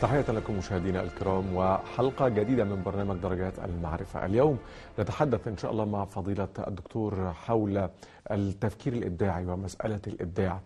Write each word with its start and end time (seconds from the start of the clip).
تحية 0.00 0.24
لكم 0.30 0.58
مشاهدينا 0.58 1.02
الكرام 1.02 1.56
وحلقة 1.56 2.28
جديدة 2.28 2.64
من 2.64 2.82
برنامج 2.82 3.16
درجات 3.16 3.58
المعرفة. 3.58 4.26
اليوم 4.26 4.58
نتحدث 4.98 5.48
إن 5.48 5.56
شاء 5.56 5.70
الله 5.70 5.84
مع 5.84 6.04
فضيلة 6.04 6.48
الدكتور 6.68 7.32
حول 7.32 7.88
التفكير 8.30 8.92
الإبداعي 8.92 9.46
ومسألة 9.46 10.00
الإبداع. 10.06 10.60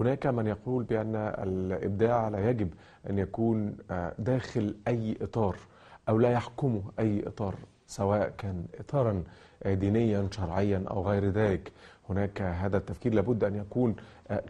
هناك 0.00 0.26
من 0.26 0.46
يقول 0.46 0.84
بأن 0.84 1.16
الإبداع 1.16 2.28
لا 2.28 2.50
يجب 2.50 2.74
أن 3.10 3.18
يكون 3.18 3.76
داخل 4.18 4.74
أي 4.88 5.16
إطار 5.22 5.56
أو 6.08 6.18
لا 6.18 6.30
يحكمه 6.30 6.82
أي 6.98 7.26
إطار 7.26 7.54
سواء 7.86 8.32
كان 8.38 8.64
إطارا 8.80 9.22
دينيا 9.66 10.28
شرعيا 10.30 10.84
أو 10.90 11.08
غير 11.08 11.24
ذلك. 11.30 11.72
هناك 12.10 12.42
هذا 12.42 12.76
التفكير 12.76 13.14
لابد 13.14 13.44
أن 13.44 13.54
يكون 13.54 13.96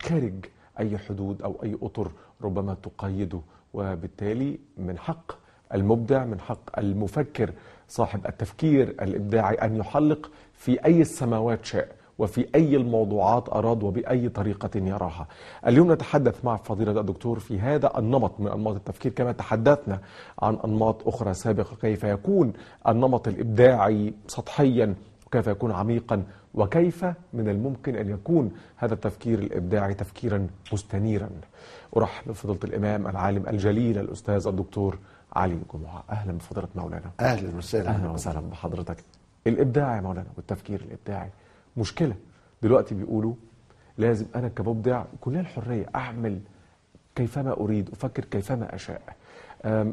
خارج 0.03 0.35
أي 0.79 0.99
حدود 0.99 1.43
أو 1.43 1.57
أي 1.63 1.79
أطر 1.83 2.11
ربما 2.43 2.77
تقيده. 2.83 3.41
وبالتالي 3.77 4.59
من 4.79 4.99
حق 4.99 5.33
المبدع 5.75 6.25
من 6.25 6.41
حق 6.41 6.79
المفكر 6.79 7.51
صاحب 7.89 8.27
التفكير 8.27 8.89
الإبداعي 8.89 9.55
أن 9.55 9.77
يحلق 9.77 10.31
في 10.55 10.85
أي 10.85 11.01
السماوات 11.01 11.65
شاء 11.65 11.89
وفي 12.19 12.47
أي 12.55 12.77
الموضوعات 12.77 13.49
أراد 13.49 13.83
وبأي 13.83 14.29
طريقة 14.29 14.71
يراها. 14.75 15.27
اليوم 15.67 15.93
نتحدث 15.93 16.45
مع 16.45 16.57
فضيلة 16.57 17.01
الدكتور 17.01 17.39
في 17.39 17.61
هذا 17.61 17.99
النمط 17.99 18.41
من 18.41 18.49
أنماط 18.49 18.75
التفكير 18.75 19.13
كما 19.13 19.33
تحدثنا 19.33 20.01
عن 20.43 20.59
أنماط 20.65 21.09
أخرى 21.09 21.35
سابقة 21.35 21.77
كيف 21.81 22.05
يكون 22.05 22.53
النمط 22.89 23.29
الإبداعي 23.29 24.15
سطحيا 24.29 24.95
وكيف 25.27 25.47
يكون 25.47 25.73
عميقا 25.73 26.23
وكيف 26.57 27.05
من 27.33 27.49
الممكن 27.49 27.97
أن 27.97 28.09
يكون 28.11 28.53
هذا 28.77 28.95
التفكير 28.95 29.39
الإبداعي 29.39 29.95
تفكيرا 29.95 30.47
مستنيرا؟ 30.73 31.31
أرحب 31.97 32.29
بفضيلة 32.29 32.59
الإمام 32.65 33.07
العالم 33.07 33.49
الجليل 33.49 33.99
الأستاذ 33.99 34.47
الدكتور 34.47 34.99
علي 35.33 35.59
جمعة. 35.75 36.05
أهلا 36.11 36.33
بفضيلة 36.33 36.69
مولانا. 36.75 37.11
أهلا 37.21 37.57
وسهلا. 37.57 37.89
أهلا 37.89 38.11
وسهلا 38.11 38.41
بحضرتك. 38.41 38.97
الإبداع 39.47 39.97
يا 39.97 40.01
مولانا 40.01 40.27
والتفكير 40.37 40.81
الإبداعي. 40.81 41.31
مشكلة. 41.77 42.15
دلوقتي 42.63 42.95
بيقولوا 42.95 43.35
لازم 43.99 44.27
أنا 44.35 44.49
كمبدع 44.49 45.05
يكون 45.15 45.33
لي 45.35 45.41
الحرية 45.41 45.87
أعمل 45.95 46.41
كيفما 47.15 47.53
أريد 47.53 47.91
أفكر 47.91 48.25
كيفما 48.25 48.75
أشاء. 48.75 49.03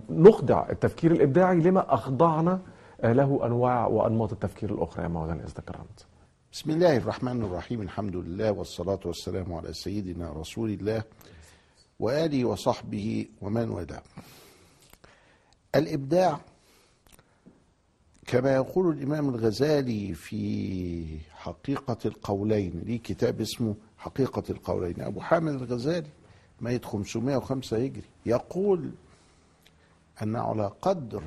نخضع 0.10 0.66
التفكير 0.70 1.12
الإبداعي 1.12 1.60
لما 1.60 1.94
أخضعنا 1.94 2.60
له 3.04 3.46
أنواع 3.46 3.88
وأنماط 3.88 4.32
التفكير 4.32 4.74
الأخرى 4.74 5.04
يا 5.04 5.08
مولانا 5.08 5.44
إذا 5.44 5.54
تكرمت 5.54 6.06
بسم 6.54 6.72
الله 6.72 6.98
الرحمن 6.98 7.42
الرحيم. 7.44 7.82
الحمد 7.82 8.16
لله 8.16 8.52
والصلاة 8.52 9.00
والسلام 9.06 9.54
على 9.54 9.74
سيدنا 9.74 10.32
رسول 10.32 10.70
الله 10.70 11.04
وآله 12.00 12.46
وصحبه 12.46 13.28
ومن 13.42 13.70
والاه. 13.70 14.04
الإبداع 15.76 16.40
كما 18.28 18.56
يقول 18.56 18.98
الإمام 18.98 19.30
الغزالي 19.30 20.14
في 20.14 21.20
حقيقة 21.32 21.98
القولين 22.06 22.82
ليه 22.86 23.00
كتاب 23.00 23.42
اسمه 23.42 23.76
حقيقة 23.98 24.44
القولين. 24.50 25.02
أبو 25.02 25.22
حامد 25.22 25.54
الغزالي 25.54 26.10
ميت 26.62 26.86
505 26.86 27.78
هجري 27.78 28.10
يقول 28.26 28.92
أن 30.22 30.36
على 30.36 30.72
قدر 30.82 31.24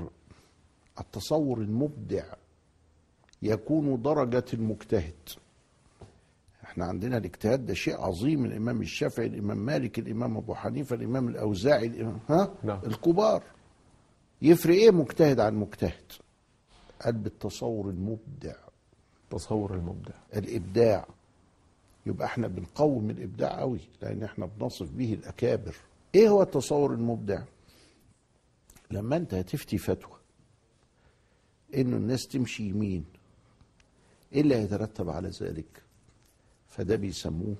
التصور 1.00 1.58
المبدع 1.58 2.24
يكون 3.47 4.02
درجة 4.02 4.44
المجتهد. 4.55 5.14
إحنا 6.64 6.84
عندنا 6.84 7.16
الاجتهاد 7.16 7.66
ده 7.66 7.75
شيء 7.75 8.00
عظيم. 8.00 8.44
الإمام 8.44 8.80
الشافعي 8.83 9.27
الإمام 9.27 9.58
مالك 9.58 9.98
الإمام 9.98 10.36
أبو 10.36 10.55
حنيفة 10.55 10.97
الإمام 10.97 11.28
الأوزاعي 11.28 11.86
الامام 11.86 12.19
ها؟ 12.28 12.55
نعم. 12.64 12.80
الكبار. 12.86 13.42
يفرق 14.42 14.75
إيه 14.75 14.91
مجتهد 14.91 15.41
عن 15.41 15.55
مجتهد؟ 15.55 16.12
قال 17.05 17.12
بالتصور 17.12 17.91
المبدع. 17.91 18.55
تصور 19.30 19.75
المبدع. 19.75 20.14
الإبداع. 20.36 21.06
يبقى 22.06 22.26
إحنا 22.26 22.49
بنقوم 22.49 23.10
الإبداع 23.10 23.60
قوي 23.60 23.81
لأن 24.03 24.22
إحنا 24.22 24.47
بنصف 24.47 24.91
به 24.91 25.12
الأكابر. 25.15 25.76
إيه 26.15 26.28
هو 26.28 26.43
التصور 26.43 26.93
المبدع؟ 26.94 27.43
لما 28.91 29.16
أنت 29.16 29.34
هتفتي 29.34 29.78
فتوى 29.78 30.16
إنه 31.75 31.97
الناس 31.97 32.28
تمشي 32.28 32.69
يمين 32.69 33.04
إيه 34.32 34.41
اللي 34.41 34.56
هيترتب 34.56 35.10
على 35.10 35.28
ذلك 35.28 35.82
فده 36.69 36.97
بيسموه 36.97 37.56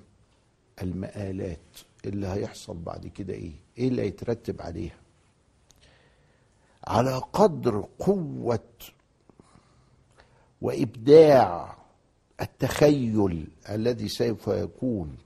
المآلات 0.81 1.77
اللي 2.05 2.27
هيحصل 2.27 2.77
بعد 2.77 3.07
كده 3.07 3.33
إيه؟ 3.33 3.51
إيه 3.77 3.87
اللي 3.87 4.01
هيترتب 4.01 4.61
عليها؟ 4.61 4.95
على 6.87 7.17
قدر 7.33 7.87
قوة 7.99 8.59
وإبداع 10.61 11.77
التخيل 12.41 13.47
الذي 13.69 14.07
سوف 14.07 14.47
يكون 14.47 15.17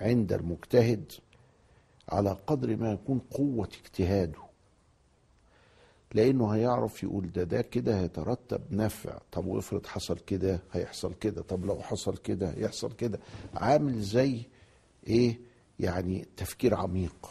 عند 0.00 0.32
المجتهد 0.32 1.12
على 2.08 2.36
قدر 2.46 2.76
ما 2.76 2.92
يكون 2.92 3.18
قوة 3.30 3.68
اجتهاده. 3.84 4.38
لأنه 6.14 6.50
هيعرف 6.50 7.02
يقول 7.02 7.32
ده 7.32 7.42
ده 7.44 7.62
كده 7.62 8.00
هيترتب 8.00 8.60
نفع 8.70 9.18
طب 9.32 9.46
وافرض 9.46 9.86
حصل 9.86 10.18
كده 10.18 10.60
هيحصل 10.72 11.14
كده. 11.14 11.42
طب 11.42 11.64
لو 11.66 11.80
حصل 11.82 12.16
كده 12.16 12.54
يحصل 12.56 12.92
كده. 12.92 13.18
عامل 13.54 14.00
زي 14.00 14.42
إيه؟ 15.06 15.38
يعني 15.80 16.26
تفكير 16.36 16.74
عميق. 16.74 17.30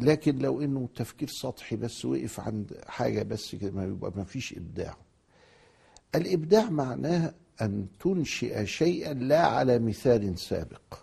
لكن 0.00 0.38
لو 0.38 0.60
إنه 0.62 0.88
تفكير 0.94 1.28
سطحي 1.28 1.76
بس 1.76 2.04
وقف 2.04 2.40
عند 2.40 2.78
حاجة 2.86 3.22
بس 3.22 3.54
كده 3.54 3.70
ما 3.72 3.84
يبقى 3.84 4.12
ما 4.16 4.24
فيش 4.24 4.52
إبداع. 4.56 4.96
الإبداع 6.14 6.70
معناه 6.70 7.34
أن 7.62 7.86
تنشئ 8.00 8.64
شيئا 8.66 9.14
لا 9.14 9.46
على 9.46 9.78
مثال 9.78 10.38
سابق. 10.38 10.94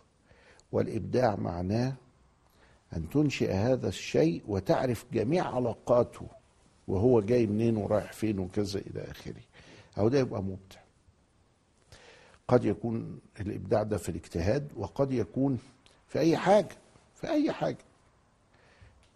والإبداع 0.71 1.35
معناه 1.35 1.93
أن 2.95 3.09
تنشئ 3.09 3.51
هذا 3.51 3.87
الشيء 3.87 4.41
وتعرف 4.47 5.05
جميع 5.13 5.55
علاقاته 5.55 6.27
وهو 6.91 7.21
جاي 7.21 7.47
منين 7.47 7.77
ورايح 7.77 8.13
فين 8.13 8.39
وكذا 8.39 8.79
إلى 8.79 9.01
آخره. 9.11 9.41
أو 9.97 10.09
ده 10.09 10.19
يبقى 10.19 10.43
مبدع 10.43 10.79
قد 12.47 12.65
يكون 12.65 13.19
الإبداع 13.39 13.83
ده 13.83 13.97
في 13.97 14.09
الاجتهاد 14.09 14.71
وقد 14.75 15.11
يكون 15.11 15.59
في 16.07 16.19
أي 16.19 16.37
حاجة 16.37 16.77
في 17.15 17.29
أي 17.29 17.51
حاجة. 17.51 17.77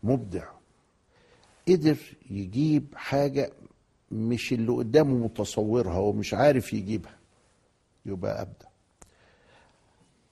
مبدع. 0.03 0.47
قدر 1.67 1.97
يجيب 2.29 2.85
حاجة 2.95 3.51
مش 4.11 4.53
اللي 4.53 4.71
قدامه 4.71 5.13
متصورها 5.25 5.97
ومش 5.97 6.33
عارف 6.33 6.73
يجيبها. 6.73 7.17
يبقى 8.05 8.41
أبدع. 8.41 8.67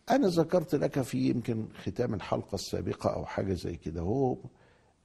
أنا 0.10 0.28
ذكرت 0.28 0.75
لك 0.75 1.02
في 1.02 1.18
يمكن 1.30 1.66
ختام 1.84 2.14
الحلقة 2.14 2.56
السابقة 2.56 3.14
أو 3.14 3.25
حاجة 3.25 3.54
زي 3.54 3.75
كده. 3.75 4.02
هو 4.02 4.38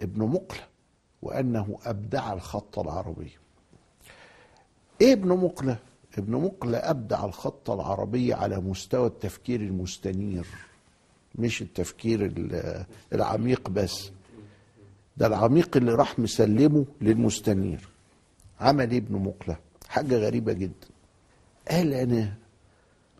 ابن 0.00 0.22
مقلة 0.22 0.66
وأنه 1.22 1.78
أبدع 1.84 2.32
الخط 2.32 2.78
العربي. 2.78 3.30
إيه 5.00 5.12
ابن 5.12 5.28
مقلة؟ 5.28 5.78
ابن 6.18 6.32
مقلة 6.32 6.78
أبدع 6.78 7.24
الخط 7.24 7.70
العربي 7.70 8.34
على 8.34 8.60
مستوى 8.60 9.06
التفكير 9.06 9.60
المستنير 9.60 10.46
مش 11.34 11.62
التفكير 11.62 12.32
العميق 13.12 13.70
بس. 13.70 14.10
ده 15.16 15.26
العميق 15.26 15.76
اللي 15.76 15.94
راح 15.94 16.18
مسلمه 16.18 16.84
للمستنير. 17.00 17.88
عمل 18.60 18.90
إيه 18.90 18.98
ابن 18.98 19.16
مقلة؟ 19.16 19.56
حاجة 19.88 20.16
غريبة 20.16 20.52
جدا. 20.52 20.88
قال 21.70 21.94
أنا 21.94 22.34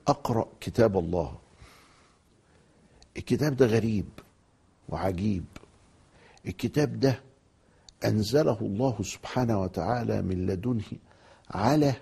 أقرأ 0.09 0.49
كتاب 0.61 0.99
الله. 0.99 1.39
الكتاب 3.17 3.57
ده 3.57 3.67
غريب 3.67 4.07
وعجيب. 4.89 5.45
الكتاب 6.47 7.01
ده 7.01 7.21
أنزله 8.05 8.59
الله 8.61 9.03
سبحانه 9.03 9.61
وتعالى 9.61 10.23
من 10.23 10.47
لدنه 10.47 10.83
على 11.51 11.95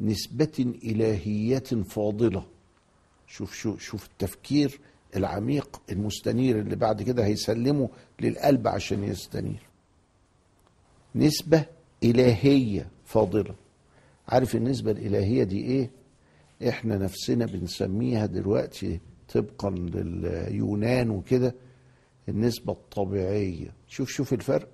نسبة 0.00 0.74
إلهية 0.84 1.58
فاضلة. 1.88 2.46
شوف 3.26 3.54
شوف 3.54 3.80
شوف 3.80 4.06
التفكير 4.06 4.80
العميق 5.16 5.82
المستنير 5.92 6.58
اللي 6.58 6.76
بعد 6.76 7.02
كده 7.02 7.24
هيسلمه 7.24 7.88
للقلب 8.20 8.68
عشان 8.68 9.04
يستنير. 9.04 9.62
نسبة 11.14 11.64
إلهية 12.04 12.88
فاضلة. 13.04 13.54
عارف 14.28 14.56
النسبة 14.56 14.90
الإلهية 14.90 15.44
دي 15.44 15.64
إيه؟ 15.64 15.90
إحنا 16.68 16.98
نفسنا 16.98 17.46
بنسميها 17.46 18.26
دلوقتي 18.26 19.00
طبقا 19.34 19.70
لليونان 19.70 21.10
وكده 21.10 21.54
النسبة 22.28 22.72
الطبيعية. 22.72 23.72
شوف 23.88 24.08
شوف 24.10 24.32
الفرق. 24.32 24.68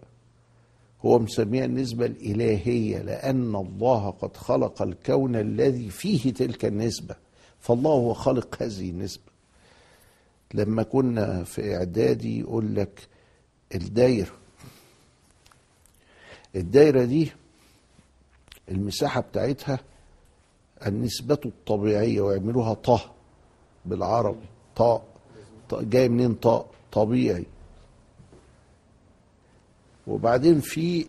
هو 1.04 1.18
مسميها 1.18 1.64
النسبة 1.64 2.06
الإلهية 2.06 2.98
لأن 2.98 3.54
الله 3.56 4.10
قد 4.10 4.36
خلق 4.36 4.82
الكون 4.82 5.36
الذي 5.36 5.90
فيه 5.90 6.32
تلك 6.32 6.64
النسبة 6.64 7.16
فالله 7.60 7.90
هو 7.90 8.14
خالق 8.14 8.62
هذه 8.62 8.90
النسبة. 8.90 9.22
لما 10.54 10.82
كنا 10.82 11.44
في 11.44 11.76
إعدادي 11.76 12.40
يقول 12.40 12.74
لك 12.74 13.08
الدايرة 13.74 14.30
الدايرة 16.56 17.04
دي 17.04 17.32
المساحة 18.70 19.20
بتاعتها 19.20 19.78
النسبة 20.86 21.38
الطبيعية 21.46 22.20
ويعملوها 22.20 22.74
طه 22.74 23.00
بالعربي 23.86 24.46
طاء 24.76 25.02
جاي 25.72 26.08
منين 26.08 26.34
طاء؟ 26.34 26.66
طبيعي. 26.92 27.44
وبعدين 30.08 30.60
في 30.60 31.06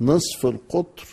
نصف 0.00 0.46
القطر 0.46 1.06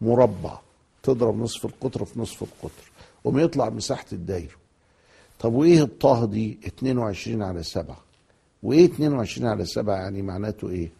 مربع. 0.00 0.58
تضرب 1.02 1.38
نصف 1.38 1.64
القطر 1.66 2.04
في 2.04 2.20
نصف 2.20 2.42
القطر. 2.42 2.90
قوم 3.24 3.38
يطلع 3.38 3.70
مساحة 3.70 4.06
الدايرة. 4.12 4.54
طب 5.40 5.52
وإيه 5.52 5.82
الطه 5.82 6.26
دي؟ 6.26 6.58
22 6.66 7.42
على 7.42 7.62
7 7.62 7.96
وإيه 8.62 8.84
22 8.84 9.46
على 9.48 9.64
7 9.64 9.96
يعني 9.96 10.22
معناته 10.22 10.68
إيه؟ 10.68 10.90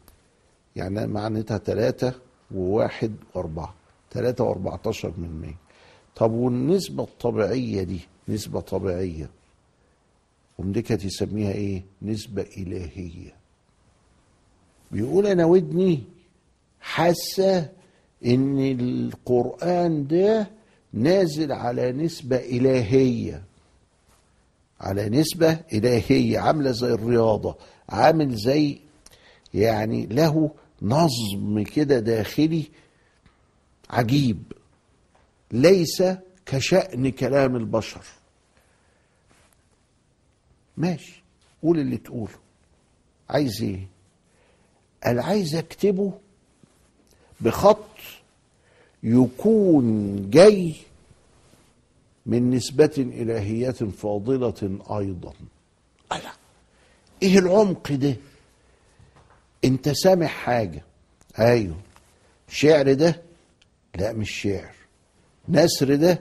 يعني 0.76 1.06
معناتها 1.06 1.58
3 1.58 2.12
وواحد 2.54 3.12
وأربعة. 3.34 3.74
3 4.10 4.54
و14 4.54 5.04
من 5.04 5.40
100 5.40 5.54
طب 6.16 6.32
والنسبة 6.32 7.02
الطبيعية 7.04 7.82
دي؟ 7.82 8.00
نسبة 8.28 8.60
طبيعية. 8.60 9.30
ومديكة 10.58 11.06
يسميها 11.06 11.52
إيه؟ 11.52 11.84
نسبة 12.02 12.42
إلهية. 12.56 13.39
بيقول 14.90 15.26
أنا 15.26 15.44
ودني 15.44 16.02
حاسة 16.80 17.68
إن 18.26 18.58
القرآن 18.80 20.06
ده 20.06 20.50
نازل 20.92 21.52
على 21.52 21.92
نسبة 21.92 22.36
إلهية. 22.36 23.44
على 24.80 25.08
نسبة 25.08 25.60
إلهية 25.72 26.38
عاملة 26.38 26.70
زي 26.70 26.86
الرياضة 26.94 27.56
عامل 27.88 28.34
زي 28.34 28.78
يعني 29.54 30.06
له 30.06 30.50
نظم 30.82 31.62
كده 31.64 31.98
داخلي 31.98 32.64
عجيب. 33.90 34.42
ليس 35.52 36.02
كشأن 36.46 37.10
كلام 37.10 37.56
البشر. 37.56 38.04
ماشي 40.76 41.22
قول 41.62 41.78
اللي 41.78 41.96
تقوله. 41.96 42.34
عايز 43.30 43.62
إيه؟ 43.62 43.88
قال 45.04 45.20
عايز 45.20 45.54
أكتبه 45.54 46.12
بخط 47.40 47.84
يكون 49.02 50.16
جاي 50.30 50.74
من 52.26 52.50
نسبة 52.50 52.92
إلهية 52.98 53.70
فاضلة 53.70 54.78
أيضا. 54.98 55.32
ألا 56.12 56.32
إيه 57.22 57.38
العمق 57.38 57.92
ده؟ 57.92 58.16
أنت 59.64 59.88
سامع 59.88 60.26
حاجة؟ 60.26 60.82
أيوه. 61.38 61.76
شعر 62.48 62.92
ده؟ 62.92 63.22
لا 63.94 64.12
مش 64.12 64.30
شعر. 64.30 64.74
نسر 65.48 65.94
ده؟ 65.94 66.20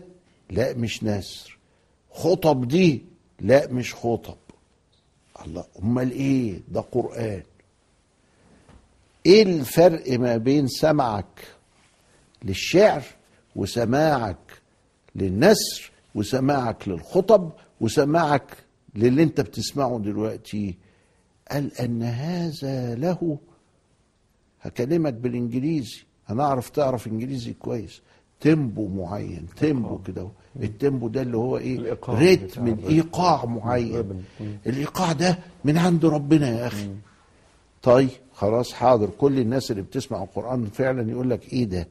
لا 0.49 0.73
مش 0.73 1.03
نسر 1.03 1.57
خطب 2.11 2.67
دي؟ 2.67 3.01
لا 3.39 3.67
مش 3.67 3.95
خطب. 3.95 4.37
الله 5.45 5.65
أمال 5.83 6.11
إيه؟ 6.11 6.59
ده 6.67 6.81
قرآن. 6.81 7.43
إيه 9.25 9.43
الفرق 9.43 10.19
ما 10.19 10.37
بين 10.37 10.67
سمعك 10.67 11.47
للشعر 12.43 13.03
وسماعك 13.55 14.61
للنسر 15.15 15.91
وسماعك 16.15 16.87
للخطب 16.87 17.51
وسماعك 17.81 18.57
للي 18.95 19.23
انت 19.23 19.41
بتسمعه 19.41 19.99
دلوقتي؟ 19.99 20.75
قال 21.51 21.77
أن 21.79 22.03
هذا 22.03 22.95
له. 22.95 23.37
هكلمك 24.61 25.13
بالإنجليزي. 25.13 26.03
هنعرف 26.27 26.69
تعرف 26.69 27.07
إنجليزي 27.07 27.53
كويس. 27.53 28.01
tempo 28.39 28.87
معين 28.87 29.45
tempo 29.59 29.97
كده 29.97 30.29
ال 30.63 30.70
tempo 30.70 31.07
ده 31.07 31.21
اللي 31.21 31.37
هو 31.37 31.57
إيه؟ 31.57 31.97
rhythm 32.09 32.77
ايقاع 32.89 33.45
معين. 33.45 34.23
الإيقاع 34.65 35.11
ده 35.11 35.39
من 35.65 35.77
عند 35.77 36.05
ربنا 36.05 36.49
يا 36.49 36.67
أخي. 36.67 36.89
طيب. 37.83 38.09
خلاص 38.39 38.73
حاضر. 38.73 39.09
كل 39.17 39.39
الناس 39.39 39.71
اللي 39.71 39.81
بتسمع 39.81 40.23
القرآن 40.23 40.65
فعلا 40.65 41.11
يقول 41.11 41.29
لك 41.29 41.53
إيه 41.53 41.65
ده؟ 41.65 41.87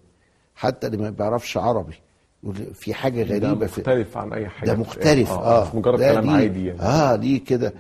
حتى 0.56 0.86
اللي 0.86 0.98
ما 0.98 1.10
بيعرفش 1.10 1.56
عربي. 1.56 1.94
يقول 2.42 2.74
في 2.74 2.94
حاجة 2.94 3.22
ده 3.22 3.48
غريبة 3.48 3.66
في 3.66 3.80
مختلف 3.80 4.16
عن 4.16 4.32
أي 4.32 4.48
حاجة. 4.48 4.66
ده 4.70 4.76
مختلف. 4.76 5.30
آه, 5.30 5.68
مش 5.68 5.74
مجرد 5.74 5.98
ده 5.98 6.12
كلام 6.12 6.30
عادي 6.30 6.66
يعني. 6.66 6.80
آه 6.82 7.16
دي 7.16 7.38
كده؟ 7.38 7.72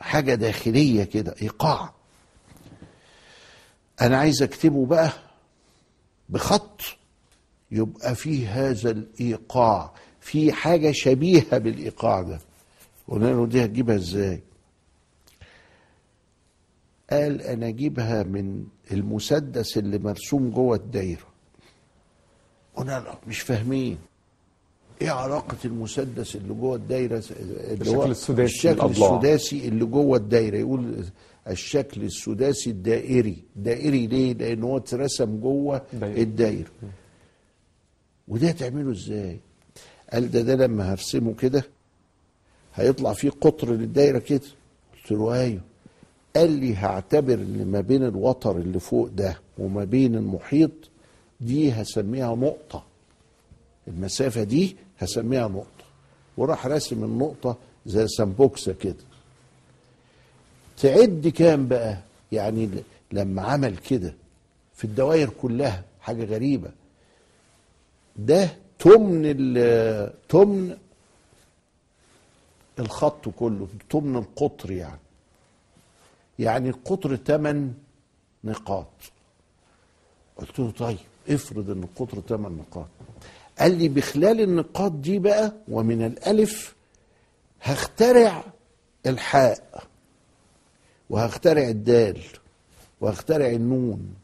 حاجة 0.00 0.34
داخلية 0.34 1.04
كده 1.04 1.34
إيقاع. 1.42 1.92
أنا 4.00 4.16
عايز 4.18 4.42
أكتبه 4.42 4.86
بقى 4.86 5.12
بخط. 6.28 6.80
يبقى 7.70 8.14
فيه 8.14 8.48
هذا 8.70 8.90
الإيقاع. 8.90 9.92
في 10.20 10.52
حاجة 10.52 10.92
شبيهة 10.92 11.58
بالإيقاع 11.58 12.22
ده. 12.22 12.38
قلنا 13.08 13.26
له 13.30 13.46
دي 13.46 13.64
هتجيبها 13.64 13.96
إزاي؟ 13.96 14.40
قال 17.12 17.42
أنا 17.42 17.68
أجيبها 17.68 18.22
من 18.22 18.64
المسدس 18.92 19.78
اللي 19.78 19.98
مرسوم 19.98 20.50
جوه 20.50 20.76
الدايرة. 20.76 21.26
قلنا 22.76 23.14
مش 23.28 23.40
فاهمين. 23.40 23.98
إيه 25.02 25.10
علاقة 25.10 25.56
المسدس 25.64 26.36
اللي 26.36 26.54
جوه 26.54 26.76
الدايرة؟ 26.76 27.22
اللي 27.30 27.72
الشكل 27.80 28.10
السداسي 28.10 28.42
الشكل. 28.42 28.86
السداسي 28.90 29.68
اللي 29.68 29.84
جوه 29.84 30.16
الدايرة. 30.16 30.56
يقول 30.56 31.04
الشكل 31.48 32.02
السداسي 32.02 32.70
الدائري. 32.70 33.36
دائري 33.56 34.06
ليه؟ 34.06 34.32
لأن 34.32 34.62
هو 34.62 34.76
اترسم 34.76 35.40
جوه. 35.40 35.82
الدايرة. 36.02 36.70
وده 38.28 38.50
تعمله 38.50 38.92
إزاي؟ 38.92 39.40
قال 40.12 40.30
ده 40.30 40.40
ده 40.42 40.54
لما 40.54 40.92
هرسمه 40.92 41.34
كده 41.34 41.64
هيطلع 42.74 43.12
فيه 43.12 43.30
قطر 43.30 43.72
للدايرة 43.72 44.18
كده. 44.18 44.40
قلت 44.94 45.12
له 45.12 45.34
أيوه. 45.34 45.60
قال 46.36 46.50
لي 46.50 46.76
هعتبر 46.76 47.34
إن 47.34 47.66
ما 47.66 47.80
بين 47.80 48.04
الوتر 48.04 48.56
اللي 48.56 48.80
فوق 48.80 49.08
ده 49.08 49.38
وما 49.58 49.84
بين 49.84 50.14
المحيط 50.14 50.70
دي 51.40 51.72
هسميها 51.72 52.34
نقطة. 52.34 52.84
المسافة 53.88 54.42
دي 54.42 54.76
هسميها 54.98 55.48
نقطة. 55.48 55.84
وراح 56.36 56.66
راسم 56.66 57.04
النقطة 57.04 57.56
زي 57.86 58.08
سمبوكسه 58.08 58.72
كده. 58.72 58.94
تعد 60.76 61.32
كام 61.36 61.68
بقى؟ 61.68 61.98
يعني 62.32 62.68
لما 63.12 63.42
عمل 63.42 63.76
كده 63.76 64.14
في 64.74 64.84
الدوائر 64.84 65.30
كلها 65.42 65.84
حاجة 66.00 66.24
غريبة. 66.24 66.70
ده 68.16 68.48
تمن 68.78 69.22
تمن 70.28 70.76
الخط 72.78 73.28
كله 73.28 73.68
تمن 73.90 74.16
القطر 74.16 74.70
يعني. 74.70 74.98
يعني 76.42 76.68
القطر 76.68 77.16
ثمان 77.16 77.72
نقاط. 78.44 78.86
قلت 80.36 80.58
له 80.58 80.70
طيب 80.70 80.98
افرض 81.28 81.70
إن 81.70 81.82
القطر 81.82 82.20
ثمان 82.20 82.52
نقاط. 82.52 82.86
قال 83.58 83.78
لي 83.78 83.88
بخلال 83.88 84.40
النقاط 84.40 84.92
دي 84.92 85.18
بقى 85.18 85.52
ومن 85.68 86.02
الألف 86.06 86.74
هخترع 87.62 88.44
الحاء 89.06 89.84
وهخترع 91.10 91.68
الدال 91.68 92.20
وهخترع 93.00 93.46
النون 93.46 94.14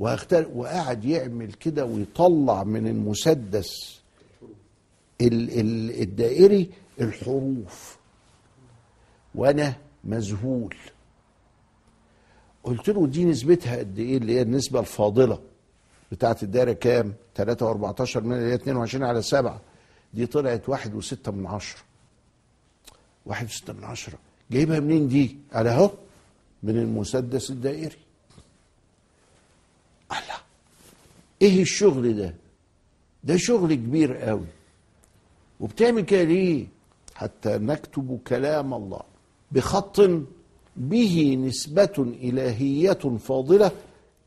وهخترع 0.00 0.46
وقعد 0.54 1.04
يعمل 1.04 1.52
كده 1.52 1.84
ويطلع 1.84 2.64
من 2.64 2.86
المسدس 2.86 4.00
ال 5.20 5.60
ال 5.60 6.00
الدائري 6.02 6.70
الحروف. 7.00 7.98
وأنا 9.34 9.74
مذهول. 10.04 10.74
قلت 12.64 12.88
له 12.88 13.06
دي 13.06 13.24
نسبتها 13.24 13.76
قد 13.78 13.98
إيه؟ 13.98 14.16
اللي 14.16 14.32
هي 14.36 14.42
النسبة 14.42 14.80
الفاضلة 14.80 15.40
بتاعت 16.12 16.42
الدايرة 16.42 16.72
كام؟ 16.72 17.14
3 17.34 17.72
و14 17.74 18.16
من 18.16 18.32
اللي 18.32 18.50
هي 18.50 18.54
22 18.54 19.04
على 19.04 19.22
7 19.22 19.60
دي 20.14 20.26
طلعت 20.26 20.68
واحد 20.68 20.94
وستة 20.94 21.32
من 21.32 21.46
عشرة. 21.46 21.80
واحد 23.26 23.46
وستة 23.46 23.72
من 23.72 23.84
عشرة. 23.84 24.18
جايبها 24.50 24.80
منين 24.80 25.08
دي؟ 25.08 25.36
على 25.52 25.70
أهو 25.70 25.90
من 26.62 26.76
المسدس 26.78 27.50
الدائري. 27.50 27.96
الله 30.12 30.40
إيه 31.42 31.62
الشغل 31.62 32.16
ده؟ 32.16 32.34
ده 33.24 33.36
شغل 33.36 33.74
كبير 33.74 34.16
قوي. 34.16 34.46
وبتعمل 35.60 36.00
كده 36.02 36.22
ليه؟ 36.22 36.66
حتى 37.14 37.58
نكتب 37.58 38.20
كلام 38.26 38.74
الله 38.74 39.00
بخط 39.52 40.00
به 40.78 41.38
نسبة 41.40 42.14
إلهية 42.22 42.92
فاضلة 43.18 43.70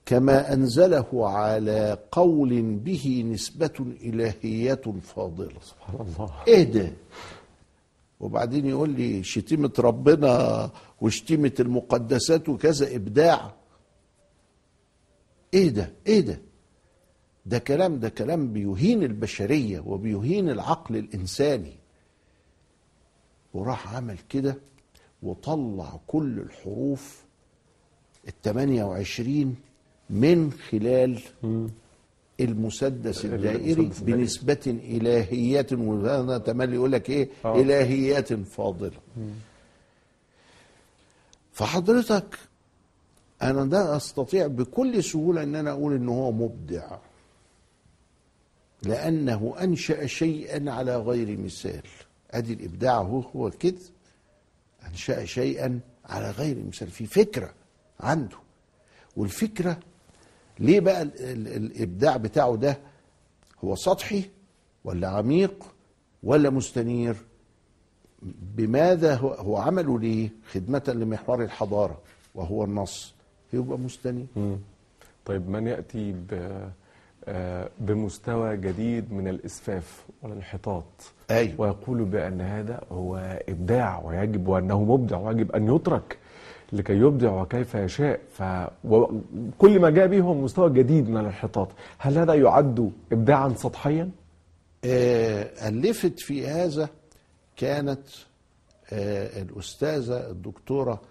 كما 0.05 0.53
أنزله 0.53 1.29
على 1.29 1.98
قول 2.12 2.62
به 2.62 3.24
نسبة 3.27 3.86
إلهية 4.03 4.81
فاضلة. 5.01 5.60
سبحان 5.62 5.96
الله. 6.17 6.31
ده؟ 6.63 6.91
وبعدين 8.20 8.65
يقول 8.65 8.89
لي 8.89 9.24
شتيمة 9.24 9.72
ربنا 9.79 10.70
وشتيمة 11.01 11.51
المقدسات 11.60 12.50
وكذا 12.50 12.96
إبداع. 12.96 13.53
إيه 15.53 15.70
ده؟ 15.70 15.91
إيه 16.08 16.20
ده؟ 16.20 16.41
ده 17.46 17.58
كلام 17.60 18.00
ده 18.00 18.10
كلام 18.10 18.53
بيهين 18.53 19.03
البشرية 19.03 19.79
وبيهين 19.79 20.50
العقل 20.50 20.96
الإنساني. 20.98 21.75
وراح 23.53 23.96
عمل 23.96 24.17
كده 24.29 24.55
وطلع 25.23 25.99
كل 26.07 26.39
الحروف 26.39 27.21
الثمانية 28.27 28.83
وعشرين 28.83 29.55
من 30.09 30.51
خلال 30.51 31.19
المسدس 32.39 33.25
الدائري. 33.25 33.91
بنسبة 34.01 34.59
إلهية 34.67 35.67
وهذا 35.71 36.37
تملي 36.37 36.75
يقول 36.75 36.91
لك 36.91 37.09
إيه 37.09 37.29
آه. 37.45 37.61
إلهيات 37.61 38.33
فاضلة 38.33 38.97
فحضرتك 41.53 42.39
أنا 43.41 43.65
ده 43.65 43.95
أستطيع 43.95 44.47
بكل 44.47 45.03
سهولة 45.03 45.43
أن 45.43 45.55
أنا 45.55 45.71
أقول 45.71 45.93
إن 45.95 46.09
هو 46.09 46.31
مبدع 46.31 46.97
لأنه 48.83 49.55
أنشأ 49.61 50.05
شيئا 50.05 50.71
على 50.71 50.97
غير 50.97 51.37
مثال 51.37 51.81
أدي 52.31 52.53
الإبداع 52.53 52.97
هو 52.97 53.19
هو 53.19 53.49
كده 53.49 53.75
أنشأ 54.88 55.25
شيئا 55.25 55.79
على 56.05 56.31
غير 56.31 56.63
مثال 56.67 56.88
في 56.88 57.05
فكرة 57.05 57.53
عنده. 58.00 58.38
والفكرة 59.17 59.79
ليه 60.59 60.79
بقى 60.79 61.01
ال 61.01 61.11
ال 61.21 61.47
الإبداع 61.47 62.17
بتاعه 62.17 62.55
ده؟ 62.55 62.77
هو 63.63 63.75
سطحي 63.75 64.23
ولا 64.83 65.07
عميق 65.07 65.65
ولا 66.23 66.50
مستنير؟ 66.50 67.15
بماذا 68.55 69.15
هو, 69.15 69.57
عمله 69.57 70.00
ليه؟ 70.00 70.29
خدمة 70.51 70.83
لمحور 70.88 71.43
الحضارة 71.43 72.01
وهو 72.35 72.63
النص. 72.63 73.13
يبقى 73.53 73.77
مستنير. 73.79 74.25
طيب 75.25 75.50
من 75.50 75.67
يأتي 75.67 76.11
ب 76.11 76.51
بمستوى 77.79 78.57
جديد 78.57 79.13
من 79.13 79.27
الإسفاف 79.27 80.05
والانحطاط 80.21 80.85
أيوة. 81.31 81.53
ويقول 81.57 82.03
بأن 82.03 82.41
هذا 82.41 82.83
هو 82.91 83.39
إبداع 83.49 84.01
ويجب 84.05 84.47
وأنه 84.47 84.83
مبدع 84.83 85.17
ويجب 85.17 85.51
أن 85.51 85.75
يترك 85.75 86.17
لكي 86.73 86.93
يبدع 86.93 87.41
وكيف 87.41 87.75
يشاء 87.75 88.19
فكل 88.33 89.79
ما 89.79 89.89
جاء 89.89 90.07
به 90.07 90.19
هو 90.21 90.33
مستوى 90.33 90.73
جديد 90.73 91.09
من 91.09 91.17
الانحطاط 91.17 91.67
هل 91.97 92.17
هذا 92.17 92.33
يعد 92.33 92.91
إبداعا 93.11 93.49
سطحيا؟ 93.49 94.09
آه، 94.85 95.69
ألفت 95.69 96.19
في 96.19 96.47
هذا 96.47 96.89
كانت 97.57 98.07
آه، 98.93 99.41
الأستاذة 99.41 100.29
الدكتورة 100.29 101.01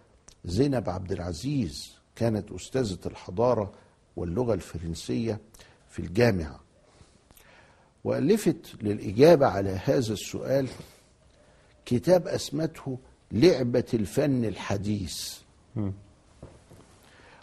زينب 0.45 0.91
عبد 0.91 1.13
العزيز 1.13 1.93
كانت 2.17 2.53
أستاذة 2.53 2.99
الحضارة 3.07 3.73
واللغة 4.17 4.55
الفرنسية 4.55 5.39
في 5.91 5.99
الجامعة. 5.99 6.61
وألفت 8.05 8.83
للإجابة 8.83 9.47
على 9.47 9.71
هذا 9.71 10.13
السؤال 10.13 10.69
كتاب 11.87 12.29
أسمته 12.29 12.99
لعبة 13.33 13.85
الفن 13.95 14.45
الحديث. 14.45 15.35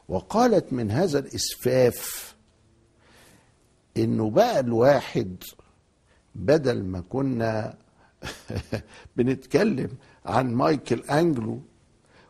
وقالت 0.10 0.74
من 0.74 0.92
هذا 0.92 1.20
الإسفاف 1.20 2.36
إنه 3.98 4.30
بقى 4.30 4.60
الواحد 4.60 5.36
بدل 6.36 6.84
ما 6.84 7.04
كنا 7.10 7.78
بنتكلم 9.18 9.90
عن 10.26 10.54
مايكل 10.54 11.04
أنجلو 11.04 11.62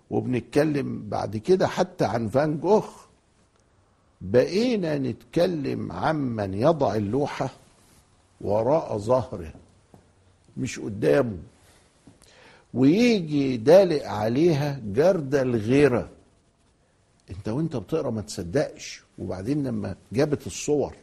وبنتكلم 0.09 1.09
بعد 1.09 1.37
كده 1.37 1.67
حتى 1.67 2.05
عن 2.05 2.27
فان 2.29 2.59
جوخ 2.59 3.06
بقينا 4.21 4.97
نتكلم 4.97 5.91
عمن 5.91 6.53
يضع 6.53 6.95
اللوحة 6.95 7.49
وراء 8.41 8.97
ظهره 8.97 9.53
مش 10.57 10.79
قدامه. 10.79 11.37
ويجي 12.73 13.57
دالق 13.57 14.05
عليها 14.05 14.81
جرد 14.85 15.35
الغيرة. 15.35 16.09
انت 17.29 17.47
وانت 17.47 17.75
بتقرأ 17.75 18.11
ما 18.11 18.21
تصدقش. 18.21 19.01
وبعدين 19.17 19.67
لما 19.67 19.95
جابت 20.11 20.47
الصور 20.47 20.95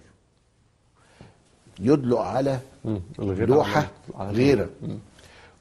يدلق 1.81 2.19
على 2.21 2.61
لوحة 3.19 3.91
غيرة. 4.19 4.71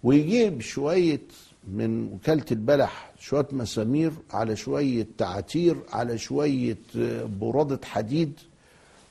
ويجيب 0.04 0.62
شوية 0.62 1.22
من 1.68 2.14
وكالة 2.14 2.46
البلح 2.52 3.12
شوية 3.20 3.48
مسامير 3.52 4.12
على 4.32 4.56
شوية 4.56 5.08
تعاتير 5.18 5.76
على 5.90 6.18
شوية 6.18 6.78
آه، 6.98 7.24
برادة 7.42 7.80
حديد 7.86 8.40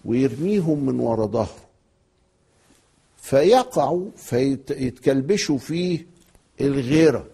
ويرميهم 0.05 0.87
من 0.87 1.01
ورا 1.01 1.27
ظهره. 1.27 1.57
فيقعوا 3.17 4.11
فيتكلبشوا 4.17 5.59
فيه 5.59 6.07
الغيرة. 6.61 7.27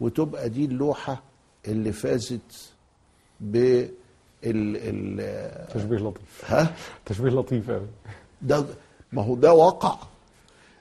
وتبقى 0.00 0.48
دي 0.48 0.64
اللوحة 0.64 1.22
اللي 1.68 1.92
فازت 1.92 2.70
بال 3.40 3.90
ال 4.44 5.66
تشبيه 5.74 5.96
لطيف. 5.96 6.44
ها؟ 6.46 6.74
تشبيه 7.06 7.30
لطيف 7.30 7.70
قوي 7.70 7.86
ده 8.42 8.64
ما 9.12 9.22
هو 9.22 9.34
ده 9.36 9.52
وقع 9.54 9.98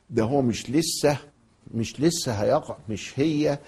ده 0.09 0.23
هو 0.23 0.41
مش 0.41 0.69
لسه 0.69 1.17
مش 1.73 2.01
لسه 2.01 2.31
هيقع 2.33 2.75
مش 2.89 3.19
هي 3.19 3.59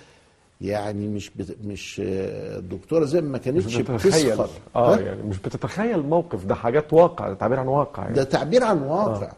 يعني 0.61 1.07
مش 1.07 1.29
بت 1.35 1.57
مش 1.65 2.01
آه، 2.05 2.57
الدكتورة 2.59 3.05
زي 3.05 3.21
ما 3.21 3.37
كانتش 3.37 3.75
بتتخيل. 3.75 4.25
بتسخر. 4.31 4.49
آه؟ 4.75 4.97
يعني 4.97 5.23
مش 5.23 5.37
بتتخيل 5.37 5.99
الموقف 5.99 6.45
ده 6.45 6.55
حاجات 6.55 6.93
واقع 6.93 7.27
ده 7.29 7.33
تعبير 7.35 7.59
عن 7.59 7.67
واقع 7.67 8.03
يعني. 8.03 8.15
ده 8.15 8.23
تعبير 8.23 8.63
عن 8.63 8.81
واقع. 8.81 9.31